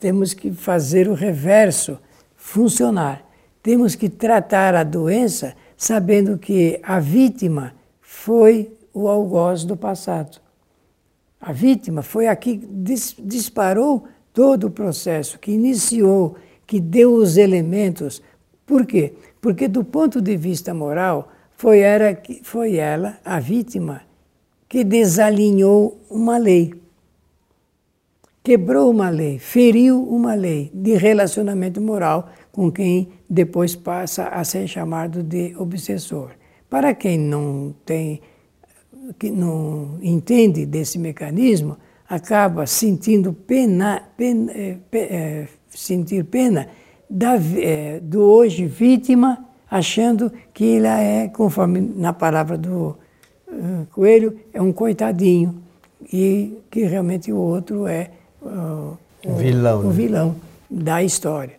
temos 0.00 0.32
que 0.32 0.50
fazer 0.50 1.06
o 1.06 1.12
reverso 1.12 1.98
funcionar. 2.34 3.22
Temos 3.62 3.94
que 3.94 4.08
tratar 4.08 4.74
a 4.74 4.82
doença 4.82 5.54
sabendo 5.76 6.38
que 6.38 6.80
a 6.82 6.98
vítima 6.98 7.74
foi 8.00 8.72
o 8.94 9.06
algoz 9.06 9.66
do 9.66 9.76
passado. 9.76 10.40
A 11.38 11.52
vítima 11.52 12.00
foi 12.00 12.26
a 12.26 12.34
que 12.34 12.56
disparou 13.18 14.04
todo 14.32 14.68
o 14.68 14.70
processo, 14.70 15.38
que 15.38 15.52
iniciou, 15.52 16.36
que 16.66 16.80
deu 16.80 17.12
os 17.12 17.36
elementos. 17.36 18.22
Por 18.64 18.86
quê? 18.86 19.12
Porque, 19.42 19.68
do 19.68 19.84
ponto 19.84 20.22
de 20.22 20.38
vista 20.38 20.72
moral, 20.72 21.30
foi 21.54 21.80
ela, 21.80 22.18
foi 22.44 22.76
ela 22.76 23.18
a 23.22 23.38
vítima 23.38 24.00
que 24.66 24.82
desalinhou 24.82 25.98
uma 26.08 26.38
lei. 26.38 26.82
Quebrou 28.46 28.90
uma 28.90 29.08
lei, 29.08 29.38
feriu 29.38 30.06
uma 30.06 30.34
lei 30.34 30.70
de 30.74 30.98
relacionamento 30.98 31.80
moral 31.80 32.28
com 32.52 32.70
quem 32.70 33.08
depois 33.26 33.74
passa 33.74 34.28
a 34.28 34.44
ser 34.44 34.68
chamado 34.68 35.22
de 35.22 35.56
obsessor. 35.56 36.32
Para 36.68 36.92
quem 36.92 37.18
não 37.18 37.74
tem, 37.86 38.20
que 39.18 39.30
não 39.30 39.98
entende 40.02 40.66
desse 40.66 40.98
mecanismo, 40.98 41.78
acaba 42.06 42.66
sentindo 42.66 43.32
pena, 43.32 44.02
pena, 44.14 44.52
é, 44.52 45.48
sentir 45.70 46.26
pena 46.26 46.68
da, 47.08 47.36
é, 47.36 47.98
do 47.98 48.20
hoje 48.20 48.66
vítima, 48.66 49.42
achando 49.70 50.30
que 50.52 50.64
ele 50.64 50.86
é, 50.86 51.28
conforme 51.28 51.80
na 51.80 52.12
palavra 52.12 52.58
do 52.58 52.98
uh, 53.48 53.86
Coelho, 53.90 54.38
é 54.52 54.60
um 54.60 54.70
coitadinho 54.70 55.62
e 56.12 56.58
que 56.70 56.84
realmente 56.84 57.32
o 57.32 57.38
outro 57.38 57.86
é 57.86 58.10
uh, 58.44 58.98
o, 59.24 59.34
vilão, 59.34 59.80
o 59.80 59.84
né? 59.84 59.92
vilão 59.92 60.36
da 60.70 61.02
história. 61.02 61.54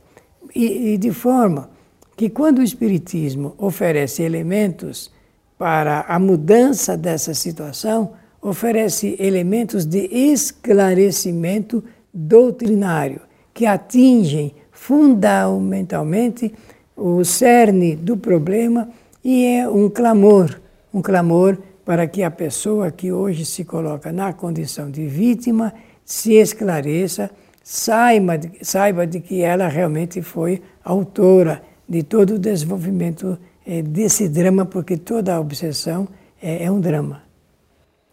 E, 0.54 0.94
e 0.94 0.98
de 0.98 1.12
forma 1.12 1.70
que 2.16 2.30
quando 2.30 2.60
o 2.60 2.64
Espiritismo 2.64 3.54
oferece 3.58 4.24
elementos 4.24 5.12
para 5.58 6.02
a 6.08 6.20
mudança 6.20 6.98
dessa 6.98 7.34
situação, 7.34 8.14
oferece 8.42 9.16
elementos 9.20 9.86
de 9.86 10.08
esclarecimento 10.12 11.84
doutrinário 12.14 13.22
que 13.54 13.66
atingem 13.66 14.54
fundamentalmente 14.72 16.54
o 16.96 17.24
cerne 17.24 17.96
do 17.96 18.16
problema 18.16 18.90
e 19.24 19.46
é 19.46 19.68
um 19.68 19.90
clamor, 19.90 20.60
um 20.94 21.02
clamor 21.02 21.58
para 21.84 22.08
que 22.08 22.24
a 22.24 22.32
pessoa 22.32 22.92
que 22.92 23.12
hoje 23.12 23.46
se 23.46 23.66
coloca 23.66 24.12
na 24.12 24.34
condição 24.34 24.90
de 24.90 25.08
vítima 25.08 25.74
se 26.06 26.34
esclareça, 26.34 27.32
saiba 27.64 28.38
de, 28.38 28.52
saiba 28.62 29.08
de 29.08 29.20
que 29.20 29.42
ela 29.42 29.68
realmente 29.68 30.22
foi 30.22 30.62
autora 30.84 31.64
de 31.90 32.04
todo 32.04 32.36
o 32.36 32.40
desenvolvimento 32.40 33.38
é, 33.66 33.82
desse 33.82 34.30
drama, 34.30 34.66
porque 34.66 34.96
toda 34.96 35.40
obsessão 35.40 36.08
é, 36.42 36.66
é 36.66 36.72
um 36.72 36.80
drama. 36.80 37.24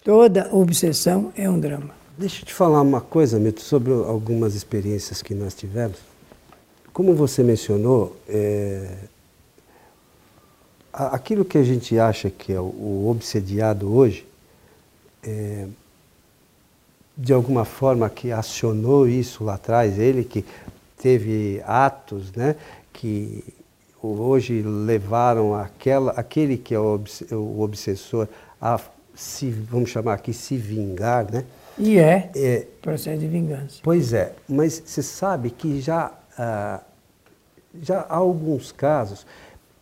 Toda 0.03 0.49
obsessão 0.53 1.33
é 1.37 1.49
um 1.49 1.61
drama. 1.61 1.91
Deixa 2.17 2.43
eu 2.43 2.47
te 2.47 2.55
falar 2.55 2.81
uma 2.81 3.01
coisa, 3.01 3.39
Milton, 3.39 3.61
sobre 3.61 3.93
algumas 3.93 4.55
experiências 4.55 5.23
que 5.23 5.35
nós 5.35 5.55
tivemos. 5.55 5.99
Como 6.93 7.15
você 7.15 7.43
mencionou, 7.43 8.17
é, 8.29 8.89
aquilo 10.93 11.45
que 11.45 11.57
a 11.57 11.63
gente 11.63 11.99
acha 11.99 12.31
que 12.31 12.53
é 12.53 12.61
o, 12.61 13.07
obsediado 13.09 13.95
hoje, 13.95 14.27
é, 15.23 15.67
de 17.16 17.33
alguma 17.33 17.64
forma 17.64 18.09
que 18.09 18.33
acionou 18.33 19.07
isso 19.07 19.45
lá 19.45 19.54
atrás, 19.54 19.99
ele 19.99 20.25
que 20.25 20.45
teve 20.97 21.62
atos 21.66 22.33
né, 22.33 22.57
que 22.92 23.45
hoje 24.02 24.62
levaram 24.62 25.54
aquela, 25.54 26.12
aquele 26.12 26.57
que 26.57 26.75
é 26.75 26.78
o, 26.78 27.00
o 27.33 27.61
obsessor 27.61 28.28
a 28.61 28.81
se, 29.14 29.50
vamos 29.50 29.90
chamar 29.90 30.14
aqui, 30.14 30.33
se 30.33 30.57
vingar, 30.57 31.31
né? 31.31 31.45
E 31.78 31.99
é, 31.99 32.31
é 32.35 32.66
processo 32.81 33.19
de 33.19 33.28
vingança. 33.28 33.81
Pois 33.83 34.12
é, 34.12 34.33
mas 34.49 34.83
você 34.85 35.02
sabe 35.02 35.50
que 35.50 35.81
já, 35.81 36.12
ah, 36.38 36.81
já 37.83 38.00
há 38.00 38.16
alguns 38.16 38.73
casos, 38.73 39.26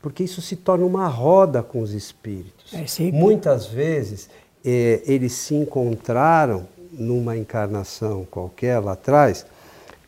porque 0.03 0.25
isso 0.25 0.41
se 0.41 0.57
torna 0.57 0.85
uma 0.85 1.07
roda 1.07 1.63
com 1.63 1.81
os 1.81 1.93
espíritos. 1.93 2.73
É. 2.73 3.13
Muitas 3.13 3.67
vezes 3.67 4.29
é, 4.65 5.03
eles 5.05 5.33
se 5.33 5.55
encontraram 5.55 6.67
numa 7.01 7.37
encarnação 7.37 8.27
qualquer 8.31 8.79
lá 8.79 8.93
atrás 8.93 9.47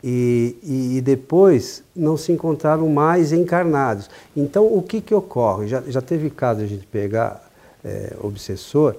e, 0.03 0.55
e, 0.61 0.97
e, 0.97 1.01
depois 1.01 1.83
não 1.95 2.15
se 2.17 2.31
encontraram 2.31 2.87
mais 2.89 3.31
encarnados. 3.31 4.09
Então 4.35 4.65
o 4.65 4.81
que, 4.81 5.01
que 5.01 5.15
ocorre? 5.15 5.67
Já, 5.67 5.81
já 5.81 6.01
teve 6.01 6.29
caso 6.29 6.59
de 6.59 6.65
a 6.65 6.67
gente 6.67 6.85
pegar 6.85 7.49
é, 7.83 8.13
obsessor 8.21 8.95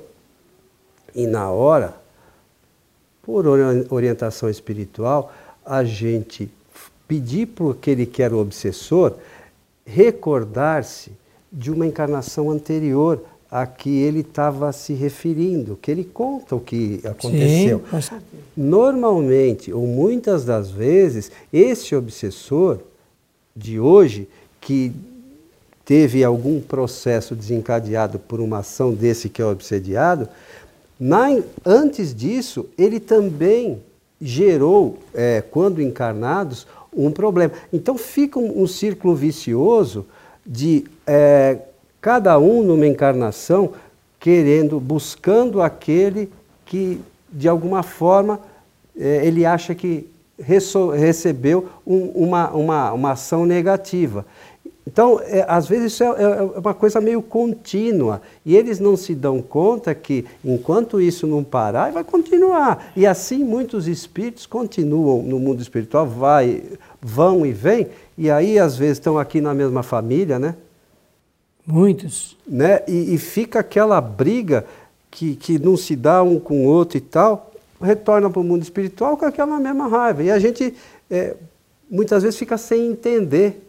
e 1.14 1.26
na 1.26 1.50
hora, 1.50 1.94
por 3.22 3.46
orientação 3.46 4.50
espiritual, 4.50 5.32
a 5.64 5.84
gente 5.84 6.50
pedir 7.06 7.46
para 7.46 7.70
aquele 7.70 8.04
que 8.04 8.22
era 8.22 8.34
o 8.34 8.40
obsessor 8.40 9.14
recordar-se 9.86 11.12
de 11.52 11.70
uma 11.70 11.86
encarnação 11.86 12.50
anterior 12.50 13.22
a 13.54 13.68
que 13.68 14.02
ele 14.02 14.18
estava 14.18 14.72
se 14.72 14.94
referindo, 14.94 15.78
que 15.80 15.88
ele 15.88 16.02
conta 16.02 16.56
o 16.56 16.60
que 16.60 17.00
aconteceu. 17.04 17.78
Sim, 17.78 17.84
Normalmente, 18.56 19.72
ou 19.72 19.86
muitas 19.86 20.44
das 20.44 20.72
vezes, 20.72 21.30
esse 21.52 21.94
obsessor 21.94 22.80
de 23.54 23.78
hoje, 23.78 24.28
que 24.60 24.90
teve 25.84 26.24
algum 26.24 26.60
processo 26.60 27.36
desencadeado 27.36 28.18
por 28.18 28.40
uma 28.40 28.58
ação 28.58 28.92
desse 28.92 29.28
que 29.28 29.40
é 29.40 29.46
obsediado, 29.46 30.28
na, 30.98 31.28
antes 31.64 32.12
disso, 32.12 32.66
ele 32.76 32.98
também 32.98 33.80
gerou, 34.20 34.98
é, 35.14 35.40
quando 35.48 35.80
encarnados, 35.80 36.66
um 36.92 37.12
problema. 37.12 37.52
Então 37.72 37.96
fica 37.96 38.36
um, 38.36 38.64
um 38.64 38.66
círculo 38.66 39.14
vicioso 39.14 40.04
de 40.44 40.86
é, 41.06 41.58
cada 42.04 42.38
um 42.38 42.62
numa 42.62 42.86
encarnação 42.86 43.72
querendo, 44.20 44.78
buscando 44.78 45.62
aquele 45.62 46.30
que, 46.66 47.00
de 47.32 47.48
alguma 47.48 47.82
forma, 47.82 48.40
é, 48.94 49.26
ele 49.26 49.46
acha 49.46 49.74
que 49.74 50.06
recebeu 50.94 51.66
um, 51.86 52.08
uma, 52.08 52.50
uma, 52.50 52.92
uma 52.92 53.10
ação 53.12 53.46
negativa. 53.46 54.26
Então, 54.86 55.18
é, 55.24 55.46
às 55.48 55.66
vezes 55.66 55.94
isso 55.94 56.04
é, 56.04 56.08
é, 56.08 56.22
é, 56.24 56.42
uma 56.42 56.74
coisa 56.74 57.00
meio 57.00 57.22
contínua 57.22 58.20
e 58.44 58.54
eles 58.54 58.78
não 58.78 58.98
se 58.98 59.14
dão 59.14 59.40
conta 59.40 59.94
que 59.94 60.26
enquanto 60.44 61.00
isso 61.00 61.26
não 61.26 61.42
parar, 61.42 61.90
vai 61.90 62.04
continuar. 62.04 62.92
E 62.94 63.06
assim 63.06 63.42
muitos 63.42 63.88
espíritos 63.88 64.44
continuam 64.44 65.22
no 65.22 65.38
mundo 65.38 65.62
espiritual, 65.62 66.06
vai, 66.06 66.64
vão 67.00 67.46
e 67.46 67.52
vêm, 67.52 67.86
e 68.18 68.30
aí 68.30 68.58
às 68.58 68.76
vezes 68.76 68.98
estão 68.98 69.18
aqui 69.18 69.40
na 69.40 69.54
mesma 69.54 69.82
família, 69.82 70.38
né? 70.38 70.54
Muitos. 71.66 72.36
Né? 72.46 72.82
E, 72.86 73.14
e 73.14 73.18
fica 73.18 73.60
aquela 73.60 74.00
briga 74.00 74.66
que, 75.10 75.36
que 75.36 75.58
não 75.58 75.76
se 75.76 75.96
dá 75.96 76.22
um 76.22 76.38
com 76.38 76.66
o 76.66 76.68
outro 76.68 76.98
e 76.98 77.00
tal, 77.00 77.52
retorna 77.80 78.28
para 78.28 78.40
o 78.40 78.44
mundo 78.44 78.62
espiritual 78.62 79.16
com 79.16 79.24
aquela 79.24 79.58
mesma 79.58 79.88
raiva. 79.88 80.22
E 80.22 80.30
a 80.30 80.38
gente 80.38 80.74
é, 81.10 81.36
muitas 81.90 82.22
vezes 82.22 82.38
fica 82.38 82.58
sem 82.58 82.86
entender 82.86 83.60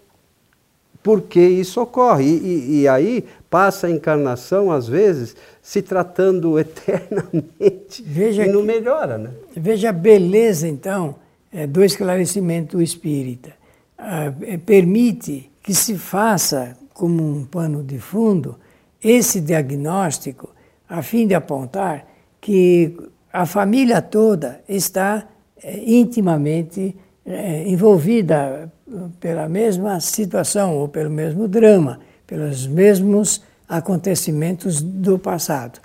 por 1.03 1.21
que 1.21 1.39
isso 1.39 1.79
ocorre. 1.79 2.25
E, 2.25 2.37
e, 2.37 2.81
e, 2.81 2.87
aí 2.87 3.23
passa 3.47 3.85
a 3.85 3.91
encarnação, 3.91 4.71
às 4.71 4.87
vezes, 4.87 5.35
se 5.61 5.81
tratando 5.83 6.57
eternamente 6.59 8.03
veja 8.03 8.43
e 8.43 8.51
não 8.51 8.63
melhora. 8.63 9.17
Né? 9.17 9.29
Veja 9.55 9.89
a 9.89 9.93
beleza, 9.93 10.67
então, 10.67 11.15
é, 11.53 11.67
do 11.67 11.83
esclarecimento 11.83 12.81
espírita. 12.81 13.53
Ah, 13.97 14.33
é, 14.41 14.57
permite 14.57 15.49
que 15.61 15.75
se 15.75 15.95
faça, 15.95 16.75
como 16.95 17.21
um 17.21 17.43
pano 17.43 17.83
de 17.83 17.99
fundo, 17.99 18.57
esse 19.03 19.41
diagnóstico, 19.41 20.49
a 20.87 21.03
fim 21.03 21.27
de 21.27 21.35
apontar 21.35 22.07
que 22.39 22.97
a 23.31 23.45
família 23.45 24.01
toda 24.01 24.61
está 24.67 25.27
é, 25.61 25.77
intimamente 25.85 26.95
é, 27.25 27.67
envolvida 27.67 28.71
pela 29.19 29.49
mesma 29.49 29.99
situação 29.99 30.77
ou 30.77 30.87
pelo 30.87 31.09
mesmo 31.09 31.49
drama, 31.49 31.99
pelos 32.25 32.65
mesmos 32.65 33.43
acontecimentos 33.67 34.81
do 34.81 35.19
passado. 35.19 35.81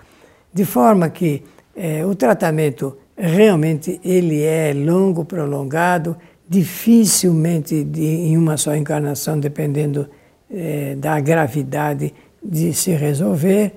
De 0.55 0.64
forma 0.64 1.09
que 1.09 1.43
é, 1.75 2.07
o 2.07 2.14
tratamento 2.14 2.97
realmente 3.17 4.00
ele 4.05 4.43
é 4.43 4.73
longo, 4.73 5.25
prolongado, 5.25 6.17
dificilmente 6.49 7.83
de, 7.83 8.05
em 8.05 8.37
uma 8.37 8.57
só 8.57 8.76
encarnação, 8.76 9.40
dependendo 9.40 10.09
é, 10.50 10.95
da 10.97 11.21
gravidade 11.21 12.12
de 12.42 12.73
se 12.73 12.92
resolver. 12.92 13.73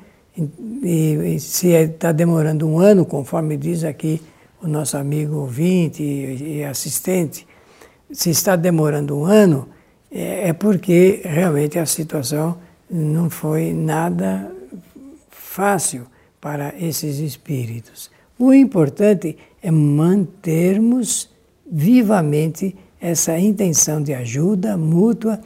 E, 0.84 1.36
e 1.36 1.40
se 1.40 1.70
está 1.70 2.12
demorando 2.12 2.68
um 2.68 2.80
ano, 2.80 3.06
conforme 3.06 3.56
diz 3.58 3.84
aqui 3.84 4.22
o 4.62 4.68
nosso 4.68 4.98
amigo 4.98 5.36
ouvinte 5.36 6.02
e, 6.02 6.58
e 6.58 6.64
assistente, 6.64 7.46
se 8.12 8.30
está 8.30 8.56
demorando 8.56 9.18
um 9.18 9.26
ano, 9.26 9.68
é, 10.12 10.50
é 10.50 10.54
porque 10.54 11.22
realmente 11.24 11.78
a 11.78 11.86
situação 11.86 12.58
não 12.90 13.30
foi 13.30 13.74
nada 13.74 14.52
fácil 15.30 16.06
para 16.40 16.74
esses 16.80 17.20
espíritos. 17.20 18.12
O 18.38 18.54
importante 18.54 19.38
é 19.62 19.72
mantermos 19.72 21.30
vivamente 21.70 22.76
essa 23.00 23.38
intenção 23.38 24.02
de 24.02 24.14
ajuda 24.14 24.78
mútua, 24.78 25.40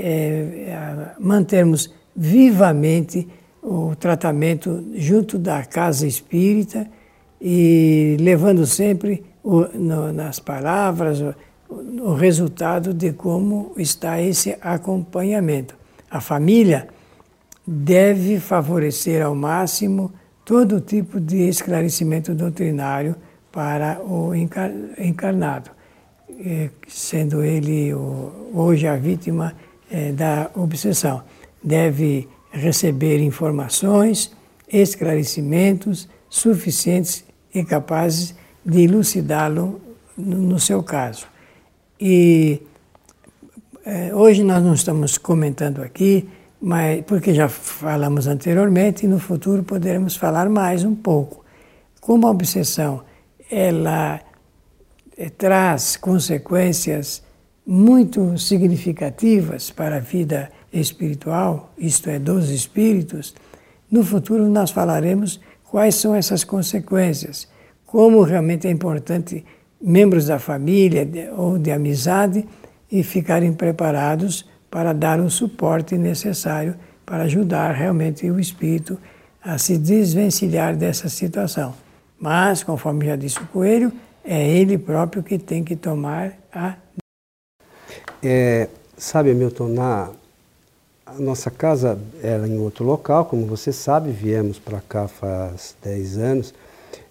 é, 0.00 1.14
mantermos 1.18 1.92
vivamente 2.14 3.28
o 3.62 3.94
tratamento 3.94 4.84
junto 4.94 5.38
da 5.38 5.64
casa 5.64 6.06
espírita 6.06 6.86
e 7.40 8.16
levando 8.20 8.66
sempre 8.66 9.24
o, 9.42 9.60
no, 9.74 10.12
nas 10.12 10.38
palavras 10.38 11.20
o, 11.20 11.34
o 12.02 12.14
resultado 12.14 12.92
de 12.92 13.12
como 13.12 13.72
está 13.76 14.20
esse 14.20 14.56
acompanhamento. 14.60 15.76
A 16.10 16.20
família 16.20 16.88
deve 17.66 18.40
favorecer 18.40 19.22
ao 19.22 19.34
máximo 19.34 20.12
todo 20.44 20.80
tipo 20.80 21.20
de 21.20 21.48
esclarecimento 21.48 22.34
doutrinário 22.34 23.14
para 23.52 24.00
o 24.02 24.32
encarnado, 24.34 25.70
eh, 26.28 26.70
sendo 26.88 27.42
ele 27.42 27.92
hoje 28.52 28.86
a 28.86 28.96
vítima 28.96 29.54
eh, 29.90 30.12
da 30.12 30.50
obsessão. 30.54 31.22
Deve 31.62 32.28
receber 32.52 33.20
informações, 33.20 34.32
esclarecimentos 34.72 36.08
suficientes 36.28 37.24
e 37.52 37.64
capazes 37.64 38.34
de 38.64 38.82
elucidá-lo 38.82 39.80
no 40.16 40.58
seu 40.60 40.82
caso. 40.82 41.26
E 42.00 42.62
é, 43.84 44.14
hoje 44.14 44.44
nós 44.44 44.62
não 44.62 44.74
estamos 44.74 45.18
comentando 45.18 45.82
aqui, 45.82 46.28
mas 46.60 47.02
porque 47.04 47.34
já 47.34 47.48
falamos 47.48 48.26
anteriormente 48.26 49.04
e 49.04 49.08
no 49.08 49.18
futuro 49.18 49.62
poderemos 49.62 50.16
falar 50.16 50.48
mais 50.48 50.84
um 50.84 50.94
pouco. 50.94 51.44
Como 52.00 52.26
a 52.26 52.30
obsessão 52.30 53.02
ela 53.50 54.20
é, 55.16 55.28
traz 55.28 55.96
consequências 55.96 57.22
muito 57.72 58.36
significativas 58.36 59.70
para 59.70 59.98
a 59.98 60.00
vida 60.00 60.50
espiritual, 60.72 61.72
isto 61.78 62.10
é, 62.10 62.18
dos 62.18 62.50
espíritos, 62.50 63.32
no 63.88 64.02
futuro 64.02 64.48
nós 64.48 64.72
falaremos 64.72 65.40
quais 65.62 65.94
são 65.94 66.12
essas 66.12 66.42
consequências, 66.42 67.46
como 67.86 68.22
realmente 68.22 68.66
é 68.66 68.70
importante 68.72 69.44
membros 69.80 70.26
da 70.26 70.40
família 70.40 71.08
ou 71.36 71.58
de 71.58 71.70
amizade 71.70 72.44
e 72.90 73.04
ficarem 73.04 73.52
preparados 73.52 74.44
para 74.68 74.92
dar 74.92 75.20
o 75.20 75.30
suporte 75.30 75.96
necessário 75.96 76.74
para 77.06 77.22
ajudar 77.22 77.70
realmente 77.70 78.28
o 78.28 78.40
espírito 78.40 78.98
a 79.40 79.58
se 79.58 79.78
desvencilhar 79.78 80.74
dessa 80.74 81.08
situação. 81.08 81.72
Mas, 82.18 82.64
conforme 82.64 83.06
já 83.06 83.14
disse 83.14 83.38
o 83.38 83.46
Coelho, 83.46 83.92
é 84.24 84.44
ele 84.44 84.76
próprio 84.76 85.22
que 85.22 85.38
tem 85.38 85.62
que 85.62 85.76
tomar 85.76 86.32
a. 86.52 86.74
É, 88.22 88.68
sabe, 88.96 89.32
Milton, 89.34 89.68
na 89.68 90.10
a 91.06 91.14
nossa 91.14 91.50
casa 91.50 91.98
era 92.22 92.46
em 92.46 92.58
outro 92.58 92.84
local, 92.84 93.24
como 93.24 93.44
você 93.44 93.72
sabe, 93.72 94.12
viemos 94.12 94.60
para 94.60 94.80
cá 94.80 95.08
faz 95.08 95.74
10 95.82 96.18
anos. 96.18 96.54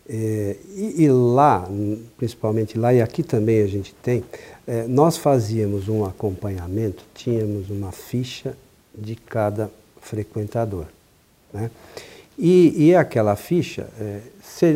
É, 0.07 0.55
e, 0.73 1.03
e, 1.03 1.11
lá, 1.11 1.67
principalmente 2.17 2.77
lá, 2.77 2.93
e 2.93 3.01
aqui 3.01 3.21
também 3.21 3.61
a 3.61 3.67
gente 3.67 3.93
tem, 4.01 4.23
é, 4.65 4.87
nós 4.87 5.17
fazíamos 5.17 5.87
um 5.87 6.05
acompanhamento, 6.05 7.03
tínhamos 7.13 7.69
uma 7.69 7.91
ficha 7.91 8.55
de 8.97 9.15
cada 9.15 9.69
frequentador. 10.01 10.85
Né? 11.53 11.69
E, 12.41 12.85
e 12.87 12.95
aquela 12.95 13.35
ficha 13.35 13.87
é, 13.99 14.21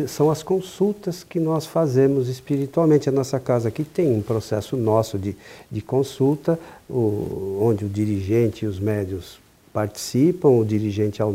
são 0.06 0.30
as 0.30 0.42
consultas 0.42 1.24
que 1.24 1.40
nós 1.40 1.64
fazemos 1.64 2.28
espiritualmente. 2.28 3.08
A 3.08 3.12
nossa 3.12 3.40
casa 3.40 3.68
aqui 3.68 3.82
tem 3.82 4.14
um 4.14 4.20
processo 4.20 4.76
nosso 4.76 5.18
de, 5.18 5.34
de 5.70 5.80
consulta, 5.80 6.58
o, 6.90 7.58
onde 7.62 7.86
o 7.86 7.88
dirigente 7.88 8.66
e 8.66 8.68
os 8.68 8.78
médios 8.78 9.38
participam, 9.72 10.50
o 10.50 10.62
dirigente 10.62 11.22
a, 11.22 11.26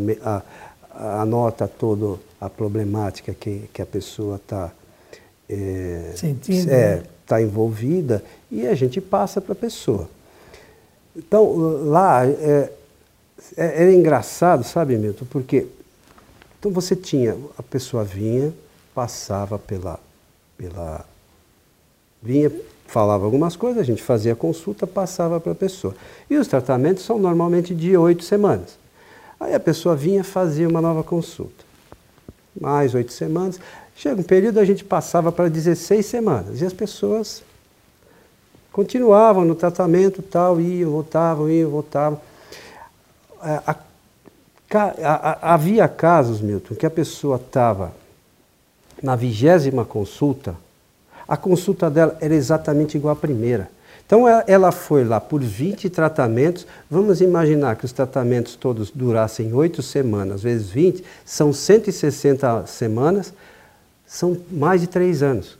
a, 0.91 1.21
anota 1.21 1.67
toda 1.67 2.19
a 2.39 2.47
problemática 2.47 3.33
que, 3.33 3.63
que 3.73 3.81
a 3.81 3.85
pessoa 3.85 4.35
está 4.35 4.71
é, 5.49 6.13
sentindo. 6.15 6.69
É, 6.69 7.01
está 7.23 7.41
envolvida 7.41 8.23
e 8.51 8.67
a 8.67 8.75
gente 8.75 9.01
passa 9.01 9.41
para 9.41 9.53
a 9.53 9.55
pessoa. 9.55 10.07
Então, 11.15 11.55
lá 11.85 12.25
é, 12.25 12.71
é, 13.57 13.83
era 13.83 13.93
engraçado, 13.93 14.63
sabe, 14.63 14.95
Milton? 14.95 15.25
Porque 15.29 15.67
então 16.59 16.71
você 16.71 16.93
tinha, 16.93 17.37
a 17.57 17.63
pessoa 17.63 18.03
vinha, 18.03 18.53
passava 18.93 19.57
pela, 19.57 19.97
pela. 20.57 21.05
vinha, 22.21 22.51
falava 22.85 23.23
algumas 23.23 23.55
coisas, 23.55 23.79
a 23.79 23.85
gente 23.85 24.03
fazia 24.03 24.33
a 24.33 24.35
consulta, 24.35 24.85
passava 24.85 25.39
para 25.39 25.53
a 25.53 25.55
pessoa. 25.55 25.95
E 26.29 26.35
os 26.35 26.49
tratamentos 26.49 27.05
são 27.05 27.17
normalmente 27.17 27.73
de 27.73 27.95
oito 27.95 28.25
semanas. 28.25 28.77
Aí 29.39 29.53
a 29.53 29.59
pessoa 29.59 29.95
vinha, 29.95 30.21
fazia 30.21 30.67
uma 30.67 30.81
nova 30.81 31.01
consulta. 31.01 31.63
Mais 32.59 32.93
oito 32.93 33.13
semanas. 33.13 33.57
Chega 33.95 34.19
um 34.19 34.23
período, 34.23 34.59
a 34.59 34.65
gente 34.65 34.83
passava 34.83 35.31
para 35.31 35.49
16 35.49 36.05
semanas. 36.05 36.61
E 36.61 36.65
as 36.65 36.73
pessoas 36.73 37.41
continuavam 38.69 39.45
no 39.45 39.55
tratamento 39.55 40.21
tal, 40.21 40.59
iam, 40.59 40.91
voltavam, 40.91 41.49
iam, 41.49 41.69
voltavam. 41.69 42.19
A, 43.41 43.75
havia 45.41 45.87
casos, 45.87 46.41
Milton, 46.41 46.75
que 46.75 46.85
a 46.85 46.89
pessoa 46.89 47.37
estava 47.37 47.91
na 49.01 49.15
vigésima 49.15 49.85
consulta, 49.85 50.55
a 51.27 51.37
consulta 51.37 51.89
dela 51.89 52.17
era 52.19 52.33
exatamente 52.33 52.97
igual 52.97 53.13
à 53.13 53.15
primeira. 53.15 53.69
Então 54.05 54.27
ela 54.27 54.71
foi 54.71 55.03
lá 55.03 55.21
por 55.21 55.39
20 55.41 55.89
tratamentos. 55.89 56.65
Vamos 56.89 57.21
imaginar 57.21 57.75
que 57.75 57.85
os 57.85 57.91
tratamentos 57.91 58.55
todos 58.55 58.89
durassem 58.89 59.53
8 59.53 59.83
semanas, 59.83 60.41
vezes 60.41 60.69
20, 60.69 61.03
são 61.23 61.53
160 61.53 62.65
semanas 62.65 63.31
são 64.09 64.35
mais 64.49 64.81
de 64.81 64.87
três 64.87 65.21
anos, 65.21 65.55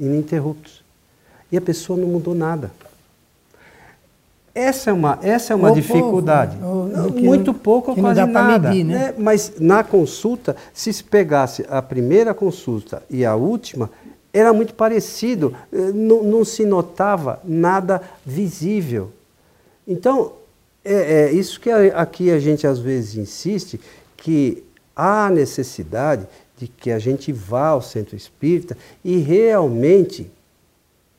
ininterruptos. 0.00 0.82
E 1.52 1.58
a 1.58 1.60
pessoa 1.60 1.98
não 1.98 2.08
mudou 2.08 2.34
nada. 2.34 2.70
Essa 4.54 4.88
é 4.88 4.92
uma, 4.94 5.18
essa 5.22 5.52
é 5.52 5.56
uma 5.56 5.72
dificuldade. 5.72 6.56
Pouco, 6.56 6.81
né? 6.92 7.20
muito 7.20 7.52
pouco 7.52 7.90
ou 7.90 7.96
quase 7.96 8.24
nada. 8.24 8.70
Medir, 8.70 8.84
né? 8.84 9.06
É, 9.08 9.20
mas 9.20 9.54
na 9.58 9.82
consulta, 9.82 10.56
se 10.72 10.92
se 10.92 11.04
pegasse 11.04 11.64
a 11.68 11.80
primeira 11.80 12.32
consulta 12.34 13.02
e 13.10 13.24
a 13.24 13.34
última, 13.34 13.90
era 14.32 14.52
muito 14.52 14.74
parecido, 14.74 15.54
eh, 15.72 15.92
não, 15.92 16.22
não 16.22 16.44
se 16.44 16.64
notava 16.64 17.40
nada 17.44 18.00
visível. 18.24 19.10
Então, 19.86 20.32
é, 20.84 20.94
é, 21.24 21.32
isso 21.32 21.60
que 21.60 21.70
aqui 21.70 22.30
a 22.30 22.38
gente 22.38 22.66
às 22.66 22.78
vezes 22.78 23.16
insiste, 23.16 23.78
que 24.16 24.64
há 24.96 25.30
necessidade 25.30 26.26
de 26.56 26.66
que 26.66 26.90
a 26.90 26.98
gente 26.98 27.32
vá 27.32 27.68
ao 27.68 27.82
centro 27.82 28.16
espírita 28.16 28.76
e 29.04 29.18
realmente 29.18 30.30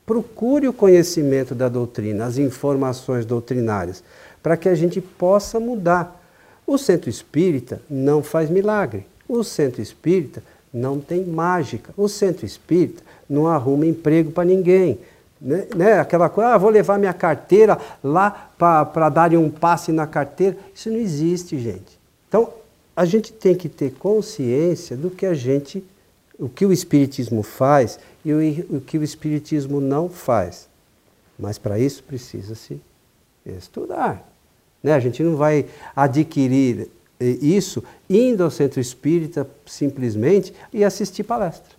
procure 0.05 0.67
o 0.67 0.73
conhecimento 0.73 1.55
da 1.55 1.69
doutrina, 1.69 2.25
as 2.25 2.37
informações 2.37 3.25
doutrinárias, 3.25 4.03
para 4.43 4.57
que 4.57 4.67
a 4.67 4.75
gente 4.75 4.99
possa 4.99 5.59
mudar. 5.59 6.21
O 6.67 6.77
centro 6.77 7.09
espírita 7.09 7.81
não 7.89 8.21
faz 8.21 8.49
milagre. 8.49 9.07
O 9.27 9.43
centro 9.43 9.81
espírita 9.81 10.43
não 10.73 10.99
tem 10.99 11.23
mágica. 11.23 11.93
O 11.95 12.09
centro 12.09 12.45
espírita 12.45 13.01
não 13.29 13.47
arruma 13.47 13.85
emprego 13.85 14.31
para 14.31 14.43
ninguém. 14.43 14.99
Né? 15.41 15.67
né? 15.75 15.99
Aquela 15.99 16.29
coisa, 16.29 16.51
ah, 16.51 16.57
vou 16.57 16.69
levar 16.69 16.99
minha 16.99 17.13
carteira 17.13 17.77
lá 18.03 18.51
para 18.57 19.09
darem 19.09 19.37
um 19.37 19.49
passe 19.49 19.91
na 19.91 20.05
carteira. 20.05 20.57
Isso 20.75 20.89
não 20.89 20.97
existe, 20.97 21.57
gente. 21.57 21.97
Então, 22.27 22.49
a 22.95 23.05
gente 23.05 23.31
tem 23.31 23.55
que 23.55 23.69
ter 23.69 23.93
consciência 23.93 24.95
do 24.95 25.09
que 25.09 25.25
a 25.25 25.33
gente, 25.33 25.83
o 26.37 26.49
que 26.49 26.65
o 26.65 26.71
Espiritismo 26.71 27.43
faz 27.43 27.99
e 28.23 28.33
o, 28.33 28.77
o 28.77 28.81
que 28.81 28.97
o 28.97 29.03
Espiritismo 29.03 29.79
não 29.81 30.09
faz. 30.09 30.67
Mas 31.37 31.57
para 31.57 31.79
isso 31.79 32.03
precisa-se 32.03 32.79
estudar. 33.45 34.32
Né? 34.83 34.93
A 34.93 34.99
gente 34.99 35.23
não 35.23 35.35
vai 35.37 35.65
adquirir 35.95 36.89
isso 37.19 37.83
indo 38.09 38.43
ao 38.43 38.51
centro 38.51 38.79
espírita 38.79 39.47
simplesmente 39.65 40.53
e 40.73 40.83
assistir 40.83 41.23
palestra. 41.23 41.71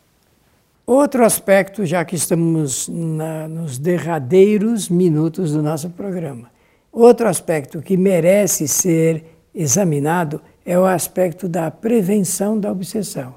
Outro 0.87 1.25
aspecto, 1.25 1.85
já 1.87 2.05
que 2.05 2.15
estamos 2.15 2.89
na, 2.89 3.49
nos 3.49 3.79
derradeiros 3.79 4.89
minutos 4.89 5.53
do 5.53 5.63
nosso 5.63 5.91
programa, 5.91 6.51
outro 6.93 7.27
aspecto 7.29 7.81
que 7.81 7.97
merece 7.97 8.69
ser 8.69 9.25
examinado 9.55 10.41
é 10.65 10.79
o 10.79 10.85
aspecto 10.85 11.49
da 11.49 11.71
prevenção 11.71 12.59
da 12.59 12.71
obsessão. 12.71 13.35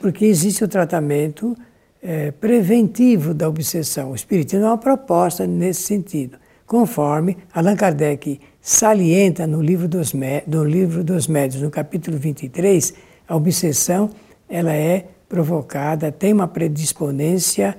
Porque 0.00 0.24
existe 0.24 0.64
o 0.64 0.68
tratamento 0.68 1.56
é, 2.02 2.30
preventivo 2.30 3.34
da 3.34 3.48
obsessão. 3.48 4.12
O 4.12 4.14
Espiritismo 4.14 4.64
é 4.64 4.68
uma 4.68 4.78
proposta 4.78 5.44
nesse 5.44 5.82
sentido, 5.82 6.38
conforme 6.66 7.36
Allan 7.52 7.76
Kardec 7.76 8.40
salienta 8.66 9.46
no 9.46 9.62
livro 9.62 9.86
dos, 9.86 10.12
no 10.12 10.64
livro 10.64 11.04
dos 11.04 11.28
Médios, 11.28 11.62
no 11.62 11.70
capítulo 11.70 12.18
23, 12.18 12.94
a 13.28 13.36
obsessão 13.36 14.10
ela 14.48 14.72
é 14.72 15.06
provocada, 15.28 16.10
tem 16.10 16.32
uma 16.32 16.48
predisponência 16.48 17.78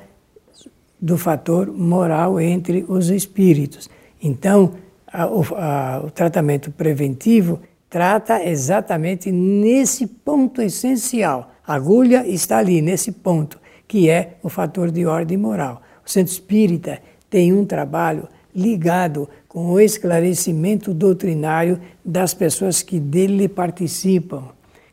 do 0.98 1.18
fator 1.18 1.68
moral 1.68 2.40
entre 2.40 2.86
os 2.88 3.10
espíritos. 3.10 3.90
Então, 4.24 4.76
a, 5.06 5.24
a, 5.24 6.02
o 6.06 6.10
tratamento 6.10 6.72
preventivo 6.72 7.60
trata 7.90 8.42
exatamente 8.46 9.30
nesse 9.30 10.08
ponto 10.08 10.62
essencial. 10.62 11.52
A 11.68 11.74
agulha 11.74 12.26
está 12.26 12.60
ali, 12.60 12.82
nesse 12.82 13.12
ponto, 13.12 13.60
que 13.86 14.10
é 14.10 14.38
o 14.42 14.48
fator 14.48 14.90
de 14.90 15.06
ordem 15.06 15.38
moral. 15.38 15.82
O 16.06 16.10
centro 16.10 16.32
espírita 16.32 17.02
tem 17.30 17.52
um 17.52 17.66
trabalho 17.66 18.30
ligado 18.56 19.30
com 19.58 19.72
o 19.72 19.80
esclarecimento 19.80 20.94
doutrinário 20.94 21.82
das 22.06 22.32
pessoas 22.32 22.84
que 22.84 23.00
dele 23.00 23.48
participam, 23.48 24.50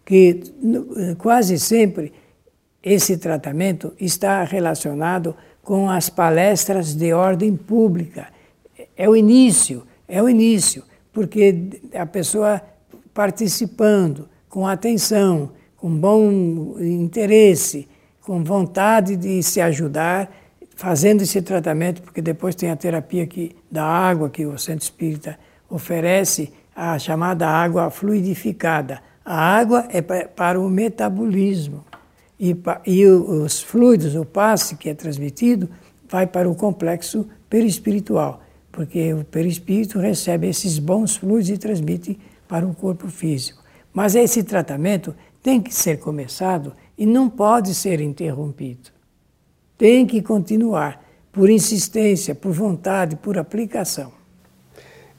que 0.06 0.40
quase 1.18 1.58
sempre 1.58 2.14
esse 2.82 3.18
tratamento 3.18 3.92
está 4.00 4.42
relacionado 4.42 5.36
com 5.62 5.90
as 5.90 6.08
palestras 6.08 6.94
de 6.94 7.12
ordem 7.12 7.54
pública. 7.54 8.28
É 8.96 9.06
o 9.06 9.14
início, 9.14 9.82
é 10.08 10.22
o 10.22 10.30
início, 10.30 10.82
porque 11.12 11.82
a 11.94 12.06
pessoa 12.06 12.58
participando 13.12 14.30
com 14.48 14.66
atenção, 14.66 15.50
com 15.76 15.94
bom 15.94 16.80
interesse, 16.80 17.86
com 18.22 18.42
vontade 18.42 19.14
de 19.14 19.42
se 19.42 19.60
ajudar, 19.60 20.34
fazendo 20.74 21.22
esse 21.22 21.40
tratamento, 21.40 22.02
porque 22.02 22.20
depois 22.20 22.54
tem 22.54 22.70
a 22.70 22.76
terapia 22.76 23.26
que, 23.26 23.54
da 23.70 23.84
água 23.84 24.28
que 24.28 24.44
o 24.44 24.58
Centro 24.58 24.82
Espírita 24.82 25.38
oferece, 25.68 26.52
a 26.74 26.98
chamada 26.98 27.48
água 27.48 27.90
fluidificada. 27.90 29.00
A 29.24 29.56
água 29.56 29.86
é 29.90 30.02
para 30.02 30.60
o 30.60 30.68
metabolismo 30.68 31.84
e, 32.38 32.56
e 32.84 33.06
os 33.06 33.62
fluidos, 33.62 34.14
o 34.16 34.24
passe 34.24 34.76
que 34.76 34.90
é 34.90 34.94
transmitido, 34.94 35.68
vai 36.08 36.26
para 36.26 36.48
o 36.48 36.54
complexo 36.54 37.26
perispiritual, 37.48 38.42
porque 38.70 39.14
o 39.14 39.24
perispírito 39.24 39.98
recebe 39.98 40.48
esses 40.48 40.78
bons 40.78 41.16
fluidos 41.16 41.50
e 41.50 41.56
transmite 41.56 42.18
para 42.46 42.66
o 42.66 42.74
corpo 42.74 43.08
físico. 43.08 43.62
Mas 43.92 44.14
esse 44.14 44.42
tratamento 44.42 45.14
tem 45.42 45.60
que 45.60 45.72
ser 45.72 45.98
começado 45.98 46.74
e 46.98 47.06
não 47.06 47.30
pode 47.30 47.74
ser 47.74 48.00
interrompido 48.00 48.93
tem 49.84 50.06
que 50.06 50.22
continuar, 50.22 50.98
por 51.30 51.50
insistência, 51.50 52.34
por 52.34 52.52
vontade, 52.52 53.16
por 53.16 53.36
aplicação. 53.36 54.10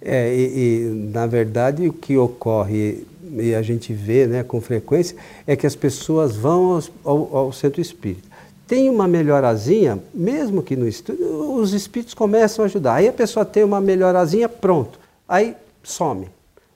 É, 0.01 0.35
e, 0.35 0.41
e, 0.41 1.09
na 1.13 1.27
verdade 1.27 1.87
o 1.87 1.93
que 1.93 2.17
ocorre 2.17 3.05
e 3.37 3.53
a 3.53 3.61
gente 3.61 3.93
vê 3.93 4.25
né, 4.25 4.41
com 4.41 4.59
frequência 4.59 5.15
é 5.45 5.55
que 5.55 5.67
as 5.67 5.75
pessoas 5.75 6.35
vão 6.35 6.81
ao, 7.03 7.37
ao 7.37 7.53
centro 7.53 7.79
espírita. 7.79 8.27
Tem 8.67 8.89
uma 8.89 9.07
melhorazinha, 9.07 9.99
mesmo 10.11 10.63
que 10.63 10.75
no 10.75 10.87
estudo, 10.87 11.53
os 11.59 11.71
espíritos 11.71 12.15
começam 12.15 12.63
a 12.63 12.65
ajudar. 12.65 12.95
Aí 12.95 13.07
a 13.07 13.13
pessoa 13.13 13.45
tem 13.45 13.63
uma 13.63 13.79
melhorazinha, 13.79 14.49
pronto. 14.49 14.99
Aí 15.29 15.55
some. 15.83 16.27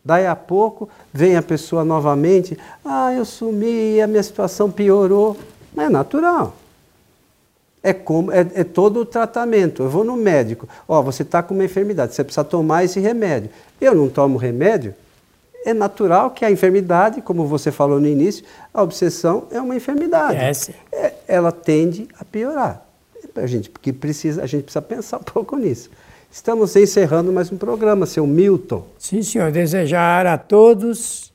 Daí 0.05 0.27
a 0.27 0.35
pouco 0.35 0.87
vem 1.11 1.35
a 1.35 1.41
pessoa 1.41 1.83
novamente, 1.83 2.55
ah, 2.85 3.11
eu 3.11 3.25
sumi, 3.25 3.99
a 3.99 4.05
minha 4.05 4.21
situação 4.21 4.69
piorou. 4.69 5.35
É 5.75 5.89
natural. 5.89 6.58
É, 7.81 7.93
como, 7.93 8.31
é, 8.31 8.45
é, 8.55 8.63
todo 8.63 8.99
o 8.99 9.05
tratamento. 9.05 9.83
Eu 9.83 9.89
vou 9.89 10.03
no 10.03 10.17
médico, 10.17 10.67
ó, 10.87 11.01
você 11.01 11.23
está 11.23 11.41
com 11.41 11.53
uma 11.53 11.63
enfermidade, 11.63 12.13
você 12.13 12.23
precisa 12.23 12.43
tomar 12.43 12.83
esse 12.83 12.99
remédio. 12.99 13.49
Eu 13.79 13.95
não 13.95 14.09
tomo 14.09 14.37
remédio, 14.37 14.93
é 15.65 15.73
natural 15.73 16.31
que 16.31 16.45
a 16.45 16.51
enfermidade, 16.51 17.21
como 17.21 17.45
você 17.45 17.71
falou 17.71 17.99
no 17.99 18.07
início, 18.07 18.45
a 18.73 18.81
obsessão 18.81 19.47
é 19.51 19.61
uma 19.61 19.75
enfermidade. 19.75 20.37
É, 20.37 20.97
é, 20.97 21.13
ela 21.27 21.51
tende 21.51 22.07
a 22.19 22.25
piorar. 22.25 22.85
A 23.35 23.47
gente, 23.47 23.69
porque 23.69 23.93
precisa, 23.93 24.43
a 24.43 24.45
gente 24.45 24.63
precisa 24.63 24.81
pensar 24.81 25.17
um 25.19 25.23
pouco 25.23 25.55
nisso. 25.57 25.89
Estamos 26.31 26.75
encerrando 26.75 27.31
mais 27.33 27.51
um 27.51 27.57
programa, 27.57 28.05
seu 28.05 28.27
Milton. 28.27 28.85
Sim, 28.97 29.23
senhor. 29.23 29.51
Desejar 29.51 30.27
a 30.27 30.37
todos 30.37 31.33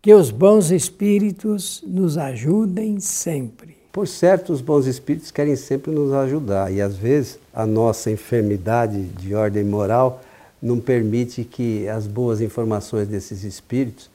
que 0.00 0.12
os 0.12 0.30
bons 0.30 0.70
espíritos 0.72 1.82
nos 1.86 2.18
ajudem 2.18 2.98
sempre. 2.98 3.81
Por 3.92 4.08
certo, 4.08 4.54
os 4.54 4.62
bons 4.62 4.86
espíritos 4.86 5.30
querem 5.30 5.54
sempre 5.54 5.90
nos 5.90 6.14
ajudar 6.14 6.72
e 6.72 6.80
às 6.80 6.96
vezes 6.96 7.38
a 7.52 7.66
nossa 7.66 8.10
enfermidade 8.10 9.02
de 9.02 9.34
ordem 9.34 9.62
moral 9.62 10.22
não 10.62 10.80
permite 10.80 11.44
que 11.44 11.86
as 11.86 12.06
boas 12.06 12.40
informações 12.40 13.06
desses 13.06 13.44
espíritos 13.44 14.08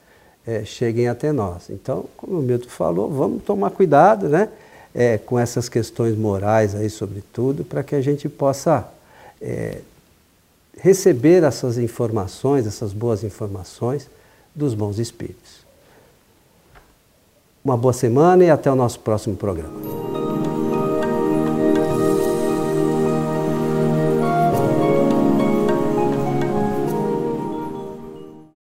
é, 0.48 0.66
cheguem 0.66 1.08
até 1.08 1.32
nós. 1.32 1.70
Então, 1.70 2.06
como 2.18 2.40
o 2.40 2.42
Milton 2.42 2.70
falou, 2.70 3.12
vamos 3.12 3.44
tomar 3.44 3.70
cuidado 3.70 4.28
né, 4.28 4.50
é, 4.96 5.20
com 5.20 5.38
essas 5.38 5.70
questões 5.70 6.18
morais 6.18 6.74
aí, 6.74 6.90
sobretudo, 6.90 7.64
para 7.64 7.84
que 7.84 7.94
a 7.94 8.02
gente 8.02 8.28
possa 8.28 8.88
é, 9.40 9.82
receber 10.76 11.44
essas 11.44 11.78
informações, 11.78 12.66
essas 12.66 12.94
boas 12.94 13.24
informações 13.24 14.10
dos 14.56 14.74
bons 14.74 14.98
espíritos. 14.98 15.67
Uma 17.68 17.76
boa 17.76 17.92
semana 17.92 18.46
e 18.46 18.50
até 18.50 18.72
o 18.72 18.76
nosso 18.78 18.98
próximo 19.02 19.36
programa. 19.36 19.74